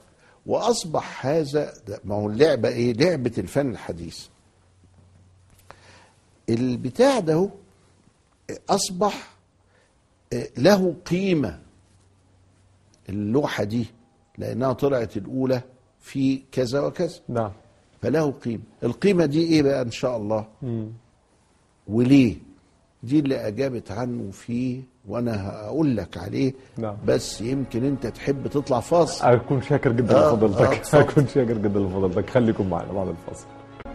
وأصبح 0.45 1.25
هذا 1.25 1.73
ما 2.05 2.15
هو 2.15 2.29
اللعبة 2.29 2.69
إيه؟ 2.69 2.93
لعبة 2.93 3.31
الفن 3.37 3.69
الحديث. 3.71 4.25
البتاع 6.49 7.19
ده 7.19 7.49
أصبح 8.69 9.29
آه، 10.33 10.47
له 10.57 10.95
قيمة 11.05 11.59
اللوحة 13.09 13.63
دي 13.63 13.85
لأنها 14.37 14.73
طلعت 14.73 15.17
الأولى 15.17 15.61
في 15.99 16.41
كذا 16.51 16.79
وكذا. 16.79 17.19
نعم. 17.29 17.51
فله 18.01 18.31
قيمة. 18.31 18.61
القيمة 18.83 19.25
دي 19.25 19.43
إيه 19.43 19.61
بقى 19.63 19.81
إن 19.81 19.91
شاء 19.91 20.17
الله؟ 20.17 20.45
مم. 20.61 20.87
وليه؟ 21.87 22.35
دي 23.03 23.19
اللي 23.19 23.47
أجابت 23.47 23.91
عنه 23.91 24.31
فيه 24.31 24.81
وأنا 25.07 25.49
هقول 25.49 25.97
لك 25.97 26.17
عليه. 26.17 26.53
نعم. 26.77 26.97
بس 27.07 27.41
يمكن 27.41 27.85
أنت 27.85 28.07
تحب 28.07 28.47
تطلع 28.47 28.79
فاصل. 28.79 29.25
أكون 29.25 29.61
شاكر 29.61 29.91
جدا 29.91 30.15
آه، 30.15 30.31
آه، 30.31 30.33
لفضلتك 30.35 30.61
اتفضل. 30.77 31.01
أكون 31.01 31.27
شاكر 31.27 31.57
جدا 31.57 31.79
لفضلتك. 31.79 32.29
خليكم 32.29 32.69
معنا 32.69 32.91
بعد 32.93 33.07
الفاصل. 33.07 33.45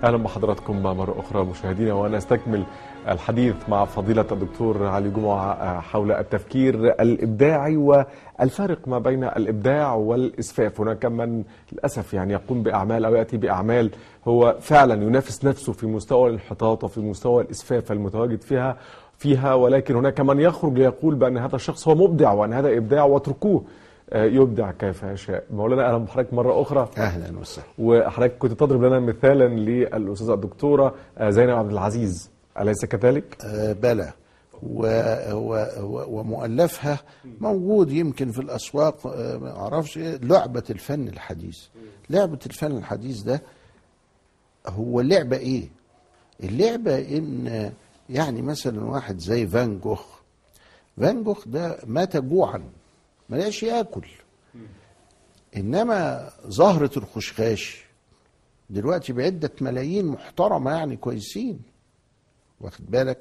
أهلا 0.04 0.16
بحضراتكم 0.16 0.82
مرة 0.82 1.14
أخرى 1.18 1.44
مشاهدينا 1.44 1.92
وأنا 1.94 2.16
أستكمل 2.16 2.64
الحديث 3.08 3.54
مع 3.68 3.84
فضيلة 3.84 4.26
الدكتور 4.32 4.87
علي 4.87 5.11
جمعة 5.11 5.80
حول 5.80 6.12
التفكير 6.12 6.75
الإبداعي 6.75 7.76
والفرق 7.76 8.88
ما 8.88 8.99
بين 8.99 9.25
الإبداع 9.25 9.94
والإسفاف. 9.94 10.80
هناك 10.80 11.04
من 11.04 11.44
للأسف 11.73 12.14
يعني 12.14 12.32
يقوم 12.32 12.62
بأعمال 12.62 13.04
أو 13.04 13.14
يأتي 13.14 13.37
بأعمال 13.37 13.90
هو 14.28 14.56
فعلا 14.61 15.02
ينافس 15.02 15.44
نفسه 15.44 15.73
في 15.73 15.87
مستوى 15.87 16.28
الانحطاط 16.28 16.84
وفي 16.84 17.00
مستوى 17.00 17.42
الإسفاف 17.42 17.92
المتواجد 17.92 18.42
فيها 18.42 18.76
فيها 19.18 19.54
ولكن 19.54 19.96
هناك 19.96 20.20
من 20.20 20.40
يخرج 20.40 20.78
ليقول 20.78 21.14
بأن 21.14 21.38
هذا 21.38 21.56
الشخص 21.56 21.88
هو 21.88 21.94
مبدع 21.94 22.32
وأن 22.32 22.52
هذا 22.52 22.76
إبداع 22.76 23.04
واتركوه 23.04 23.58
آه، 23.58 23.64
يبدع 24.14 24.71
كيف 24.73 25.02
يشاء. 25.02 25.44
مولانا 25.50 25.88
أهلا 25.88 25.99
بحضرتك 26.04 26.35
مرة 26.35 26.62
أخرى. 26.62 26.88
أهلا 26.99 27.38
وسهلا. 27.38 27.66
وحضرتك 27.78 28.38
كنت 28.38 28.52
تضرب 28.52 28.83
لنا 28.85 29.00
مثالا 29.00 29.49
للأستاذة 29.49 30.35
الدكتورة 30.35 30.94
آه، 31.18 31.30
زينب 31.30 31.50
عبد 31.50 31.73
العزيز. 31.73 32.30
أليس 32.61 32.85
كذلك؟ 32.85 33.37
آه 33.44 33.73
بلى. 33.73 34.12
و 34.62 34.87
و 35.33 35.66
و 35.80 36.04
ومؤلفها 36.21 36.99
موجود 37.40 37.92
يمكن 37.92 38.30
في 38.30 38.38
الأسواق 38.38 39.06
آه 39.06 39.37
ما 39.37 39.56
أعرفش 39.56 39.99
لعبة 39.99 40.62
الفن 40.71 41.09
الحديث. 41.09 41.59
لعبة 42.11 42.38
الفن 42.47 42.76
الحديث 42.76 43.21
ده 43.23 43.42
هو 44.66 45.00
اللعبه 45.00 45.37
إيه؟ 45.37 45.68
اللعبة 46.44 46.99
إن 46.99 47.73
يعني 48.11 48.42
مثلا 48.42 48.85
واحد 48.85 49.18
زي 49.18 49.47
فان 49.47 49.78
جوخ. 49.78 50.06
فان 51.00 51.23
جوخ 51.25 51.49
ده 51.49 51.76
مات 51.87 52.16
جوعا. 52.16 52.62
ما 53.28 53.37
لقاش 53.37 53.62
ياكل. 53.62 54.07
إنما 55.57 56.31
زهرة 56.47 56.90
الخشخاش 56.97 57.85
دلوقتي 58.71 59.12
بعدة 59.12 59.50
ملايين 59.61 60.07
محترمة 60.07 60.71
يعني 60.71 60.97
كويسين. 60.97 61.61
واخد 62.61 62.90
بالك؟ 62.90 63.19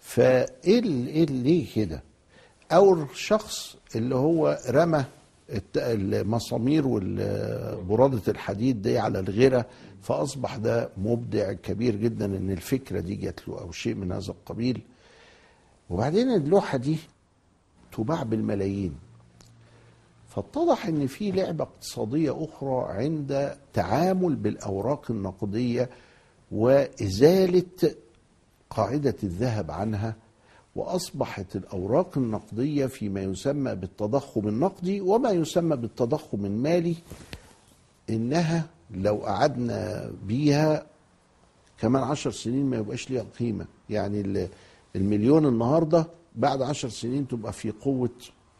فإيه 0.00 0.82
إيه 0.84 1.26
ليه 1.26 1.66
كده؟ 1.74 2.02
أو 2.72 3.02
الشخص 3.02 3.76
اللي 3.96 4.14
هو 4.14 4.58
رمى 4.68 5.04
المسامير 5.76 6.82
وبرادة 6.86 8.22
الحديد 8.28 8.82
دي 8.82 8.98
على 8.98 9.20
الغيرة 9.20 9.66
فأصبح 10.02 10.56
ده 10.56 10.88
مبدع 10.96 11.52
كبير 11.52 11.96
جدا 11.96 12.24
إن 12.24 12.50
الفكرة 12.50 13.00
دي 13.00 13.14
جات 13.14 13.48
له 13.48 13.60
أو 13.60 13.72
شيء 13.72 13.94
من 13.94 14.12
هذا 14.12 14.30
القبيل. 14.32 14.82
وبعدين 15.90 16.30
اللوحة 16.30 16.78
دي 16.78 16.96
تباع 17.92 18.22
بالملايين. 18.22 18.94
فاتضح 20.30 20.86
إن 20.86 21.06
في 21.06 21.30
لعبة 21.30 21.64
اقتصادية 21.64 22.44
أخرى 22.44 22.84
عند 22.88 23.56
تعامل 23.72 24.36
بالأوراق 24.36 25.10
النقدية 25.10 25.90
وإزالة 26.52 27.94
قاعدة 28.70 29.14
الذهب 29.24 29.70
عنها 29.70 30.16
وأصبحت 30.76 31.56
الأوراق 31.56 32.18
النقدية 32.18 32.86
فيما 32.86 33.20
يسمى 33.22 33.74
بالتضخم 33.74 34.48
النقدي 34.48 35.00
وما 35.00 35.30
يسمى 35.30 35.76
بالتضخم 35.76 36.44
المالي 36.44 36.94
إنها 38.10 38.66
لو 38.90 39.16
قعدنا 39.16 40.10
بيها 40.26 40.86
كمان 41.78 42.02
عشر 42.02 42.30
سنين 42.30 42.66
ما 42.66 42.76
يبقاش 42.76 43.10
ليها 43.10 43.24
قيمة. 43.38 43.66
يعني 43.90 44.20
ال- 44.20 44.48
المليون 44.96 45.46
النهارده 45.46 46.06
بعد 46.36 46.62
عشر 46.62 46.88
سنين 46.88 47.28
تبقى 47.28 47.52
في 47.52 47.70
قوة 47.70 48.10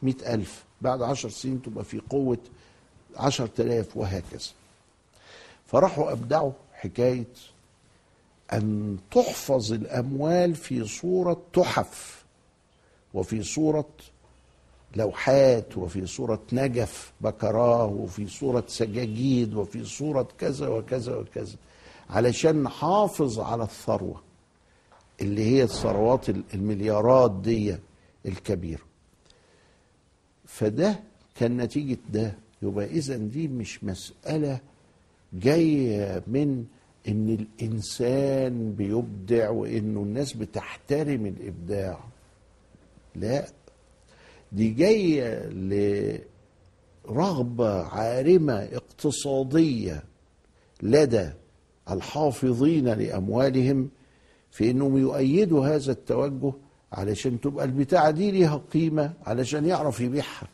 مئة 0.03 0.35
ألف. 0.35 0.65
بعد 0.81 1.03
عشر 1.03 1.29
سنين 1.29 1.63
تبقى 1.63 1.85
في 1.85 2.01
قوة 2.11 2.39
عشر 3.17 3.47
تلاف 3.47 3.97
وهكذا. 3.97 4.49
فراحوا 5.67 6.13
أبدعوا 6.13 6.53
حكاية 6.73 7.25
أن 8.53 8.97
تحفظ 9.11 9.73
الأموال 9.73 10.55
في 10.55 10.85
صورة 10.87 11.41
تحف 11.53 12.25
وفي 13.15 13.43
صورة 13.43 13.89
لوحات 14.97 15.77
وفي 15.79 16.07
صورة 16.07 16.41
نجف 16.53 17.13
بكراه 17.21 17.85
وفي 17.87 18.27
صورة 18.27 18.65
سجاجيد 18.69 19.55
وفي 19.55 19.85
صورة 19.85 20.29
كذا 20.39 20.69
وكذا 20.69 21.17
وكذا 21.17 21.57
علشان 22.11 22.63
نحافظ 22.63 23.41
على 23.41 23.63
الثروة 23.63 24.23
اللي 25.21 25.45
هي 25.45 25.63
الثروات 25.63 26.29
المليارات 26.29 27.31
دي 27.31 27.77
الكبيرة. 28.27 28.90
فده 30.51 31.01
كان 31.35 31.57
نتيجة 31.57 31.99
ده. 32.13 32.35
يبقى 32.63 32.85
إذا 32.87 33.17
دي 33.17 33.49
مش 33.49 33.85
مسألة 33.85 34.61
جاية 35.33 36.23
من 36.27 36.65
إن 37.09 37.29
الإنسان 37.61 38.73
بيبدع 38.73 39.51
وإنه 39.51 40.01
الناس 40.03 40.33
بتحترم 40.33 41.27
الإبداع. 41.27 42.05
لا 43.17 43.47
دي 44.53 44.71
جاية 44.71 45.49
لرغبة 47.09 47.83
عارمة 47.83 48.53
اقتصادية 48.55 50.03
لدى 50.83 51.31
الحافظين 51.91 52.89
لأموالهم 52.89 53.91
في 54.51 54.71
إنهم 54.71 54.97
يؤيدوا 54.99 55.67
هذا 55.67 55.93
التوجه 55.93 56.53
علشان 56.93 57.41
تبقى 57.41 57.65
البتاعة 57.65 58.11
دي 58.11 58.31
ليها 58.31 58.63
قيمة 58.73 59.13
علشان 59.27 59.65
يعرف 59.65 60.01
يبيعها. 60.01 60.49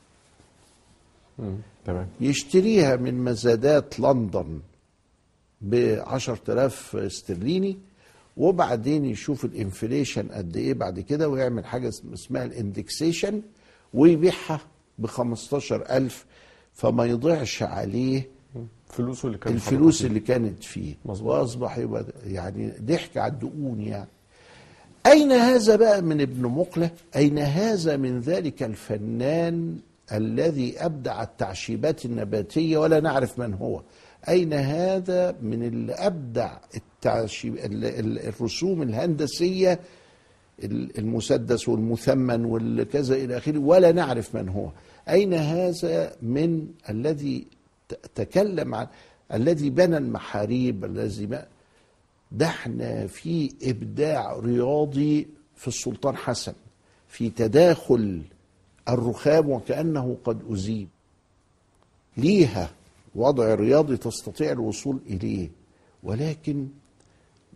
تمام 1.86 2.06
يشتريها 2.20 2.96
من 2.96 3.24
مزادات 3.24 4.00
لندن 4.00 4.60
ب 5.60 5.74
10000 6.06 6.96
استرليني 6.96 7.78
وبعدين 8.36 9.04
يشوف 9.04 9.44
ال 9.44 9.53
inflation 9.53 10.28
قد 10.28 10.56
إيه 10.56 10.74
بعد 10.74 11.00
كده 11.00 11.28
ويعمل 11.28 11.64
حاجة 11.66 11.88
اسمها 11.88 12.44
ال 12.44 12.53
indexation 12.53 13.42
ويبيعها 13.94 14.60
ب 14.98 15.06
15000 15.06 16.24
فما 16.72 17.04
يضيعش 17.04 17.62
عليه 17.62 18.28
فلوسه 18.88 19.26
اللي 19.26 19.38
كان 19.38 19.54
الفلوس 19.54 20.04
اللي 20.04 20.20
كانت 20.20 20.64
فيه 20.64 20.94
مظبوط. 21.04 21.32
وأصبح 21.34 21.78
يبقى 21.78 22.04
يعني 22.26 22.70
ضحك 22.80 23.16
على 23.16 23.32
الدقون 23.32 23.80
يعني 23.80 24.08
أين 25.06 25.32
هذا 25.32 25.76
بقى 25.76 26.02
من 26.02 26.20
ابن 26.20 26.42
مقلة؟ 26.42 26.90
أين 27.16 27.38
هذا 27.38 27.96
من 27.96 28.20
ذلك 28.20 28.62
الفنان 28.62 29.76
الذي 30.12 30.74
أبدع 30.84 31.22
التعشيبات 31.22 32.04
النباتية 32.04 32.78
ولا 32.78 33.00
نعرف 33.00 33.38
من 33.38 33.54
هو؟ 33.54 33.82
أين 34.28 34.52
هذا 34.52 35.36
من 35.42 35.62
اللي 35.62 35.92
ابدع 35.92 36.56
التعشيب 36.76 37.54
ال- 37.56 37.84
ال- 37.84 38.18
الرسوم 38.28 38.82
الهندسية 38.82 39.80
ال- 40.64 40.98
المسدس 40.98 41.68
والمثمن 41.68 42.44
والكذا 42.44 43.14
إلى 43.14 43.36
آخره 43.36 43.58
ولا 43.58 43.92
نعرف 43.92 44.34
من 44.34 44.48
هو؟ 44.48 44.70
أين 45.08 45.34
هذا 45.34 46.12
من 46.22 46.66
الذي 46.90 47.46
تكلم 48.14 48.74
عن 48.74 48.86
الذي 49.34 49.70
بنى 49.70 49.96
المحاريب 49.96 50.84
الذي 50.84 51.26
ما 51.26 51.44
ده 52.32 52.46
إحنا 52.46 53.06
في 53.06 53.52
إبداع 53.62 54.36
رياضي 54.38 55.26
في 55.56 55.68
السلطان 55.68 56.16
حسن 56.16 56.52
في 57.08 57.30
تداخل 57.30 58.22
الرخام 58.88 59.50
وكأنه 59.50 60.16
قد 60.24 60.42
اذيب 60.50 60.88
ليها 62.16 62.70
وضع 63.14 63.54
رياضي 63.54 63.96
تستطيع 63.96 64.52
الوصول 64.52 64.98
إليه 65.06 65.50
ولكن 66.02 66.68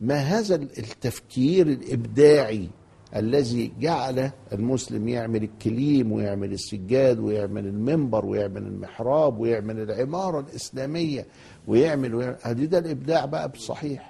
ما 0.00 0.14
هذا 0.14 0.54
التفكير 0.54 1.66
الإبداعي 1.66 2.68
الذي 3.16 3.72
جعل 3.80 4.30
المسلم 4.52 5.08
يعمل 5.08 5.42
الكليم 5.42 6.12
ويعمل 6.12 6.52
السجاد 6.52 7.18
ويعمل 7.18 7.66
المنبر 7.66 8.26
ويعمل 8.26 8.62
المحراب 8.62 9.38
ويعمل 9.40 9.80
العمارة 9.80 10.40
الإسلامية 10.40 11.26
ويعمل, 11.66 12.14
ويعمل 12.14 12.68
ده 12.68 12.78
الإبداع 12.78 13.24
بقى 13.24 13.48
بصحيح. 13.48 14.09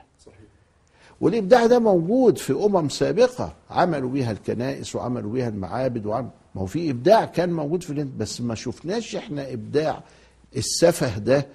والإبداع 1.20 1.66
ده 1.66 1.78
موجود 1.78 2.38
في 2.38 2.52
أمم 2.52 2.88
سابقة 2.88 3.52
عملوا 3.70 4.10
بيها 4.10 4.30
الكنائس 4.32 4.96
وعملوا 4.96 5.32
بيها 5.32 5.48
المعابد 5.48 6.06
وعمل 6.06 6.28
ما 6.54 6.62
هو 6.62 6.66
في 6.66 6.90
إبداع 6.90 7.24
كان 7.24 7.52
موجود 7.52 7.82
في 7.82 7.90
الهند 7.90 8.12
بس 8.18 8.40
ما 8.40 8.54
شفناش 8.54 9.16
إحنا 9.16 9.52
إبداع 9.52 10.02
السفه 10.56 11.18
ده 11.18 11.46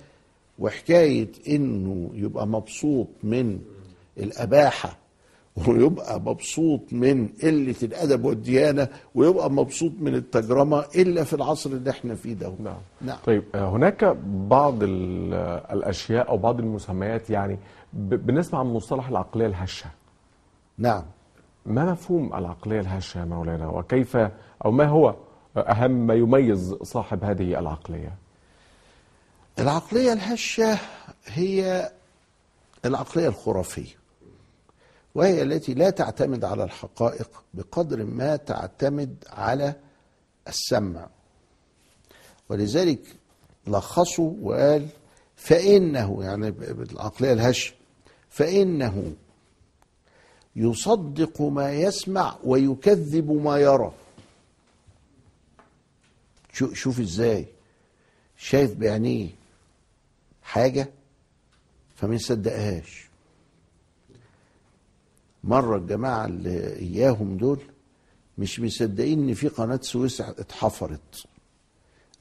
وحكاية 0.60 1.28
إنه 1.48 2.10
يبقى 2.14 2.48
مبسوط 2.48 3.08
من 3.24 3.60
الأباحة 4.18 4.98
ويبقى 5.68 6.20
مبسوط 6.22 6.82
من 6.92 7.28
قلة 7.44 7.76
الأدب 7.84 8.26
والديانة 8.26 8.88
ويبقى 9.16 9.52
مبسوط 9.52 9.92
من 10.00 10.16
التجرمة 10.16 10.86
إلا 10.96 11.24
في 11.24 11.34
العصر 11.34 11.70
اللي 11.70 11.90
إحنا 11.90 12.16
فيه 12.16 12.34
ده. 12.34 12.54
نعم. 12.60 12.78
نعم. 13.02 13.18
طيب 13.26 13.44
آه، 13.56 13.70
هناك 13.70 14.06
بعض 14.26 14.84
ال- 14.84 15.34
الأشياء 15.72 16.30
أو 16.30 16.38
بعض 16.38 16.60
المسميات 16.60 17.30
يعني 17.30 17.58
بنسمع 17.94 18.60
عن 18.60 18.66
مصطلح 18.66 19.08
العقلية 19.08 19.46
الهشة. 19.46 19.90
نعم. 20.78 21.04
ما 21.66 21.92
مفهوم 21.92 22.34
العقلية 22.34 22.80
الهشة 22.80 23.20
يا 23.20 23.26
مولانا؟ 23.26 23.68
وكيف 23.68 24.18
أو 24.66 24.72
ما 24.72 24.86
هو 24.88 25.16
أهم 25.58 25.92
ما 25.92 26.14
يميز 26.14 26.74
صاحب 26.74 27.24
هذه 27.24 27.60
العقلية؟ 27.60 28.14
العقلية 29.60 30.14
الهشة 30.14 30.78
هي 31.26 31.90
العقلية 32.86 33.28
الخرافية. 33.28 34.05
وهي 35.16 35.42
التي 35.42 35.74
لا 35.74 35.90
تعتمد 35.90 36.44
على 36.46 36.64
الحقائق 36.64 37.44
بقدر 37.54 38.04
ما 38.04 38.36
تعتمد 38.36 39.24
على 39.30 39.76
السمع. 40.48 41.08
ولذلك 42.50 43.16
لخصوا 43.68 44.34
وقال 44.42 44.88
فإنه 45.36 46.24
يعني 46.24 46.52
بالعقلية 46.52 47.34
الهشة 47.34 47.74
فإنه 48.30 49.14
يصدق 50.56 51.42
ما 51.42 51.74
يسمع 51.74 52.38
ويكذب 52.44 53.32
ما 53.32 53.58
يرى. 53.58 53.92
شو- 56.54 56.74
شوف 56.74 57.00
إزاي. 57.00 57.46
شايف 58.38 58.74
بعينيه 58.76 59.30
حاجة 60.44 60.90
فما 61.96 62.16
يصدقهاش. 62.16 63.10
مرة 65.46 65.78
الجماعة 65.78 66.26
اللي 66.26 66.76
إياهم 66.76 67.38
دول 67.38 67.60
مش 68.38 68.60
مصدقين 68.60 69.30
إن 69.30 69.34
في 69.34 69.48
قناة 69.48 69.80
سويس 69.82 70.22
اتحفرت. 70.22 71.26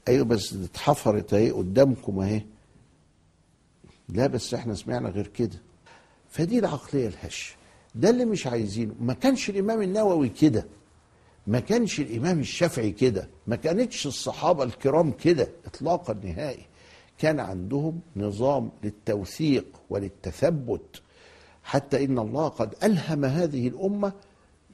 أيوة 0.09 0.25
بس 0.25 0.53
اتحفرت 0.53 1.35
أهي 1.35 1.51
قدامكم 1.51 2.21
أهي. 2.21 2.43
لا 4.09 4.27
بس 4.27 4.55
إحنا 4.55 4.75
سمعنا 4.75 5.09
غير 5.09 5.27
كده. 5.27 5.59
فدي 6.31 6.59
العقلية 6.59 7.09
الهشة 7.09 7.55
ده 7.95 8.11
اللي 8.11 8.25
مش 8.25 8.47
عايزينه. 8.47 8.95
ما 9.01 9.15
كانش 9.15 9.51
الإمام 9.51 9.83
النووي 9.83 10.29
كده. 10.29 10.67
ما 11.47 11.61
كانش 11.61 12.01
الإمام 12.01 12.41
الشافعي 12.41 12.93
كده. 12.93 13.29
ما 13.47 13.57
كانتش 13.57 14.07
الصحابة 14.07 14.65
الكرام 14.65 15.13
كده 15.13 15.49
اطلاقا 15.67 16.15
نهائي. 16.15 16.67
كان 17.19 17.41
عندهم 17.41 18.01
نظام 18.17 18.71
للتوثيق 18.85 19.67
وللتثبت. 19.91 21.03
حتى 21.65 22.05
إن 22.05 22.19
الله 22.19 22.49
قد 22.49 22.75
ألهم 22.83 23.25
هذه 23.25 23.69
الأمة 23.69 24.13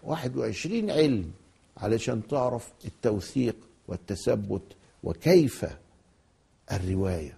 21 0.03 0.91
علم 0.91 1.31
علشان 1.77 2.27
تعرف 2.29 2.73
التوثيق 2.85 3.57
والتثبت 3.89 4.63
وكيف 5.05 5.67
الرواية. 6.73 7.35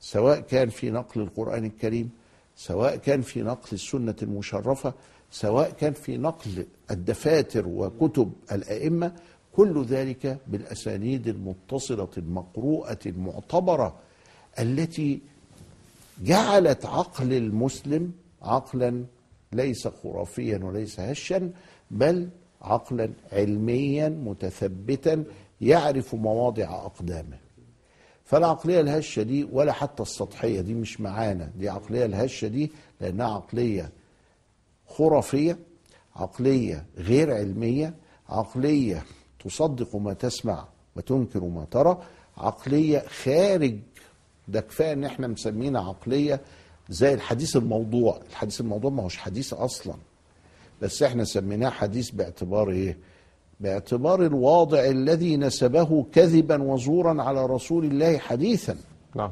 سواء 0.00 0.40
كان 0.40 0.68
في 0.68 0.90
نقل 0.90 1.20
القرآن 1.20 1.64
الكريم 1.64 2.10
سواء 2.56 2.96
كان 2.96 3.22
في 3.22 3.42
نقل 3.42 3.68
السنة 3.72 4.14
المشرفة 4.22 4.94
سواء 5.30 5.70
كان 5.70 5.92
في 5.92 6.16
نقل 6.16 6.66
الدفاتر 6.90 7.68
وكتب 7.68 8.32
الأئمة 8.52 9.12
كل 9.56 9.84
ذلك 9.84 10.38
بالأسانيد 10.46 11.28
المتصلة 11.28 12.08
المقروءة 12.18 12.98
المعتبرة 13.06 13.96
التي 14.58 15.20
جعلت 16.22 16.86
عقل 16.86 17.32
المسلم 17.32 18.12
عقلا 18.46 19.04
ليس 19.52 19.88
خرافيا 19.88 20.58
وليس 20.64 21.00
هشا 21.00 21.50
بل 21.90 22.28
عقلا 22.62 23.10
علميا 23.32 24.08
متثبتا 24.08 25.24
يعرف 25.60 26.14
مواضع 26.14 26.86
أقدامه. 26.86 27.38
فالعقلية 28.24 28.80
الهشة 28.80 29.22
دي 29.22 29.44
ولا 29.52 29.72
حتى 29.72 30.02
السطحية 30.02 30.60
دي 30.60 30.74
مش 30.74 31.00
معانا. 31.00 31.50
دي 31.58 31.68
عقلية 31.68 32.04
الهشة 32.04 32.48
دي 32.48 32.72
لأنها 33.00 33.26
عقلية 33.34 33.90
خرافية 34.86 35.58
عقلية 36.16 36.84
غير 36.98 37.34
علمية 37.34 37.94
عقلية 38.28 39.04
تصدق 39.44 39.96
ما 39.96 40.12
تسمع 40.12 40.68
وتنكر 40.96 41.44
ما 41.44 41.64
ترى 41.70 42.02
عقلية 42.36 42.98
خارج 42.98 43.78
ده 44.48 44.60
كفاية 44.60 44.92
إن 44.92 45.04
إحنا 45.04 45.26
مسمينا 45.26 45.80
عقلية 45.80 46.40
زي 46.88 47.14
الحديث 47.14 47.56
الموضوع. 47.56 48.20
الحديث 48.30 48.60
الموضوع 48.60 48.90
ما 48.90 49.02
هوش 49.02 49.16
حديث 49.16 49.52
أصلا. 49.52 49.94
بس 50.82 51.02
إحنا 51.02 51.24
سميناه 51.24 51.70
حديث 51.70 52.10
باعتبار 52.10 52.70
إيه؟ 52.70 52.98
باعتبار 53.60 54.22
الواضع 54.22 54.84
الذي 54.84 55.36
نسبه 55.36 56.06
كذبا 56.12 56.62
وزورا 56.62 57.22
على 57.22 57.46
رسول 57.46 57.84
الله 57.84 58.18
حديثا. 58.18 58.76
نعم 59.14 59.30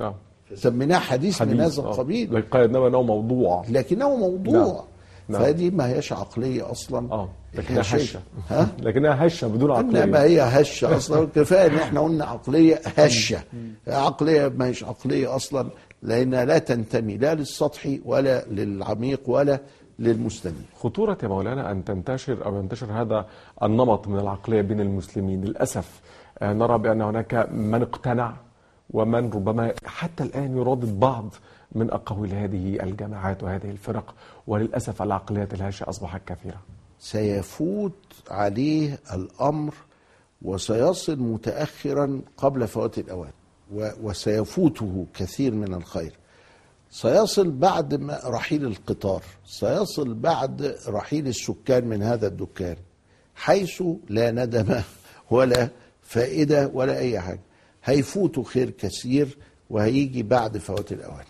نعم. 0.00 0.14
سميناه 0.54 0.98
حديث, 0.98 1.42
من 1.42 1.60
هذا 1.60 1.82
آه. 1.82 1.90
القبيل. 1.90 2.34
لقد 2.34 2.60
إنما 2.60 2.88
إنه 2.88 3.02
موضوع. 3.02 3.64
لكنه 3.68 4.16
موضوع. 4.16 4.84
نعم. 5.28 5.42
فهذه 5.42 5.70
ما 5.70 5.88
هيش 5.88 6.12
عقلية 6.12 6.70
أصلا. 6.70 7.12
آه 7.12 7.28
لكنها 7.54 7.80
هشة. 7.80 8.20
ها؟ 8.50 8.68
لكنها 8.86 9.26
هشة 9.26 9.46
بدون 9.46 9.76
إنما 9.76 10.18
عقليه 10.18 10.22
هي 10.22 10.60
هشة 10.60 10.96
أصلا. 10.96 11.28
كفاية 11.34 11.66
إن 11.66 11.74
إحنا 11.76 12.00
قلنا 12.00 12.24
عقلية 12.24 12.80
هشة. 12.96 13.38
عقلية 13.88 14.48
ما 14.48 14.66
هيش 14.66 14.84
عقلية 14.84 15.36
أصلا. 15.36 15.70
لانها 16.02 16.44
لا 16.44 16.58
تنتمي 16.58 17.16
لا 17.16 17.34
للسطحي 17.34 18.00
ولا 18.04 18.44
للعميق 18.44 19.20
ولا 19.26 19.60
للمستنير 19.98 20.64
خطورة 20.80 21.18
يا 21.22 21.28
مولانا 21.28 21.70
أن 21.70 21.84
تنتشر 21.84 22.44
أو 22.46 22.56
ينتشر 22.56 22.92
هذا 23.02 23.26
النمط 23.62 24.08
من 24.08 24.18
العقلية 24.18 24.60
بين 24.60 24.80
المسلمين. 24.80 25.44
للأسف 25.44 26.00
آه، 26.38 26.52
نرى 26.52 26.78
بأن 26.78 27.02
هناك 27.02 27.48
من 27.52 27.82
اقتنع 27.82 28.36
ومن 28.90 29.30
ربما 29.30 29.72
حتى 29.84 30.22
الآن 30.24 30.56
يرادد 30.56 31.00
بعض 31.00 31.34
من 31.72 31.90
أقاويل 31.90 32.34
هذه 32.34 32.82
الجماعات 32.82 33.42
وهذه 33.42 33.70
الفرق. 33.70 34.14
وللأسف 34.46 35.02
العقليات 35.02 35.54
الهشة 35.54 35.88
أصبحت 35.88 36.20
كثيرة 36.26 36.60
سيفوت 36.98 37.92
عليه 38.30 38.98
الأمر 39.14 39.74
وسيصل 40.42 41.18
متاخرا 41.20 42.20
قبل 42.36 42.68
فوات 42.68 42.98
الأوان. 42.98 43.30
و- 43.30 43.45
وسيفوته 43.74 45.06
كثير 45.14 45.54
من 45.54 45.74
الخير. 45.74 46.12
سيصل 46.90 47.50
بعد 47.50 47.94
ما 47.94 48.20
رحيل 48.24 48.64
القطار 48.64 49.22
سيصل 49.46 50.14
بعد 50.14 50.76
رحيل 50.88 51.26
السكان 51.28 51.84
من 51.86 52.02
هذا 52.02 52.26
الدكان 52.26 52.76
حيث 53.34 53.82
لا 54.08 54.30
ندم 54.30 54.80
ولا 55.30 55.68
فائدة 56.02 56.70
ولا 56.74 56.98
أي 56.98 57.20
حاجة. 57.20 57.40
هيفوتوا 57.84 58.44
خير 58.44 58.70
كثير 58.70 59.38
وهيجي 59.70 60.22
بعد 60.22 60.58
فوات 60.58 60.92
الأوان. 60.92 61.24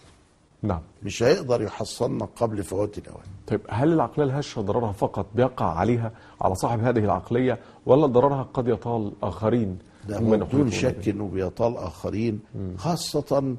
نعم. 0.63 0.81
مش 1.03 1.23
هيقدر 1.23 1.63
يحصلنا 1.63 2.25
قبل 2.25 2.63
فوات 2.63 2.99
الأوان. 2.99 3.27
طيب 3.47 3.61
هل 3.69 3.93
العقلية 3.93 4.25
الهشة 4.25 4.61
ضررها 4.63 4.93
فقط 4.93 5.27
بيقع 5.35 5.67
عليها 5.67 6.13
على 6.41 6.55
صاحب 6.55 6.85
هذه 6.85 6.99
العقلية 6.99 7.59
ولا 7.87 8.07
ضررها 8.07 8.43
قد 8.43 8.69
يطال 8.69 9.13
آخرين 9.23 9.79
ده 10.09 10.19
بدون 10.47 10.71
شك؟ 10.71 11.09
إنه 11.09 11.29
بيطال 11.29 11.77
آخرين 11.77 12.41
خاصة 12.77 13.57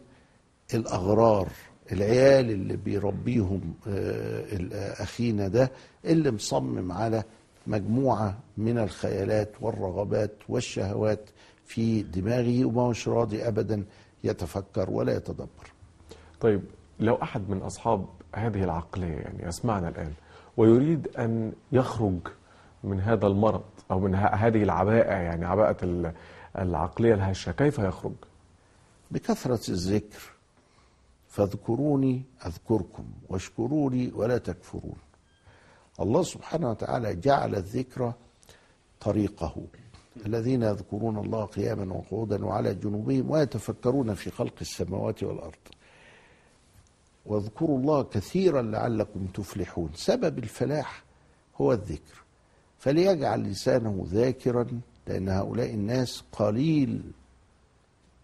الأغرار 0.73 1.47
العيال 1.91 2.51
اللي 2.51 2.75
بيربيهم 2.77 3.61
آه، 3.87 4.43
آه، 4.73 5.03
أخينا 5.03 5.47
ده 5.47 5.71
اللي 6.05 6.31
مصمم 6.31 6.91
على 6.91 7.23
مجموعة 7.67 8.37
من 8.57 8.77
الخيالات 8.77 9.49
والرغبات 9.61 10.31
والشهوات 10.49 11.29
في 11.65 12.01
دماغه 12.03 12.65
وما 12.65 12.81
هوش 12.81 13.07
راضي 13.07 13.47
ابدا 13.47 13.83
يتفكر 14.23 14.89
ولا 14.89 15.15
يتدبر 15.15 15.71
طيب 16.41 16.61
لو 16.99 17.15
أحد 17.15 17.49
من 17.49 17.57
أصحاب 17.61 18.05
هذه 18.35 18.63
العقلية 18.63 19.15
يعني 19.15 19.47
يسمعنا 19.47 19.89
الآن 19.89 20.11
ويريد 20.57 21.07
أن 21.19 21.51
يخرج 21.71 22.19
من 22.83 22.99
هذا 23.01 23.27
المرض 23.27 23.61
أو 23.91 23.99
من 23.99 24.15
هذه 24.15 24.63
العباءة 24.63 25.13
يعني 25.13 25.45
عباءة 25.45 25.77
ال- 25.83 26.13
العقلية 26.59 27.13
الهشة 27.13 27.51
كيف 27.51 27.79
يخرج؟ 27.79 28.13
بكثرة 29.11 29.69
الذكر 29.69 30.19
فاذكروني 31.27 32.23
أذكركم 32.45 33.05
واشكروني 33.29 34.11
ولا 34.15 34.37
تكفرون. 34.37 34.97
الله 35.99 36.23
سبحانه 36.23 36.69
وتعالى 36.69 37.15
جعل 37.15 37.55
الذكر 37.55 38.13
طريقه. 38.99 39.55
الذين 40.25 40.63
يذكرون 40.63 41.17
الله 41.17 41.45
قياما 41.45 41.93
وقعودا 41.93 42.45
وعلى 42.45 42.73
جنوبهم 42.73 43.31
ويتفكرون 43.31 44.13
في 44.13 44.31
خلق 44.31 44.53
السماوات 44.61 45.23
والأرض. 45.23 45.55
واذكروا 47.25 47.79
الله 47.79 48.03
كثيرا 48.03 48.61
لعلكم 48.61 49.25
تفلحون. 49.25 49.89
سبب 49.95 50.37
الفلاح 50.37 51.03
هو 51.61 51.73
الذكر. 51.73 52.23
فليجعل 52.79 53.43
لسانه 53.43 54.05
ذاكرا 54.07 54.67
لأن 55.07 55.29
هؤلاء 55.29 55.73
الناس 55.73 56.23
قليل 56.31 57.01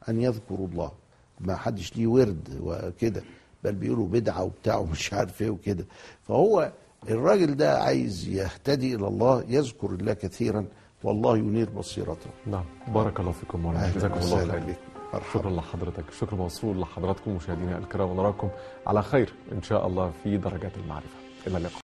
أن 0.10 0.22
يذكروا 0.22 0.68
الله. 0.68 0.92
ما 1.40 1.56
حدش 1.56 1.96
ليه 1.98 2.08
ورد 2.08 2.60
وكده. 2.62 3.24
بل 3.64 3.76
بيقولوا 3.76 4.08
بدعة 4.08 4.44
وبتاع 4.44 4.78
ومش 4.78 5.14
عارف 5.14 5.42
إيه 5.42 5.50
وكده. 5.50 5.86
فهو 6.24 6.72
الراجل 7.10 7.56
ده 7.56 7.84
عايز 7.84 8.28
يهتدي 8.28 8.96
إلى 8.96 9.08
الله 9.08 9.44
يذكر 9.48 9.90
الله 9.90 10.14
كثيرا 10.14 10.66
والله 11.04 11.38
ينير 11.38 11.70
بصيرته. 11.70 12.30
نعم. 12.48 12.66
بارك 12.88 13.20
الله 13.20 13.32
فيكم 13.32 13.60
مولانا 13.60 13.92
جزاكم 13.92 14.20
الله 14.20 14.52
خير. 14.52 14.76
شكرا 15.34 15.50
لحضرتك. 15.50 16.04
شكر 16.12 16.36
موصول 16.36 16.82
لحضراتكم 16.82 17.36
مشاهدينا 17.36 17.78
الكرام. 17.78 18.10
ونراكم 18.10 18.50
على 18.88 19.02
خير 19.04 19.34
إن 19.52 19.62
شاء 19.62 19.88
الله 19.88 20.12
في 20.24 20.38
درجات 20.38 20.78
المعرفة. 20.78 21.18
إلى 21.48 21.58
اللقاء. 21.58 21.83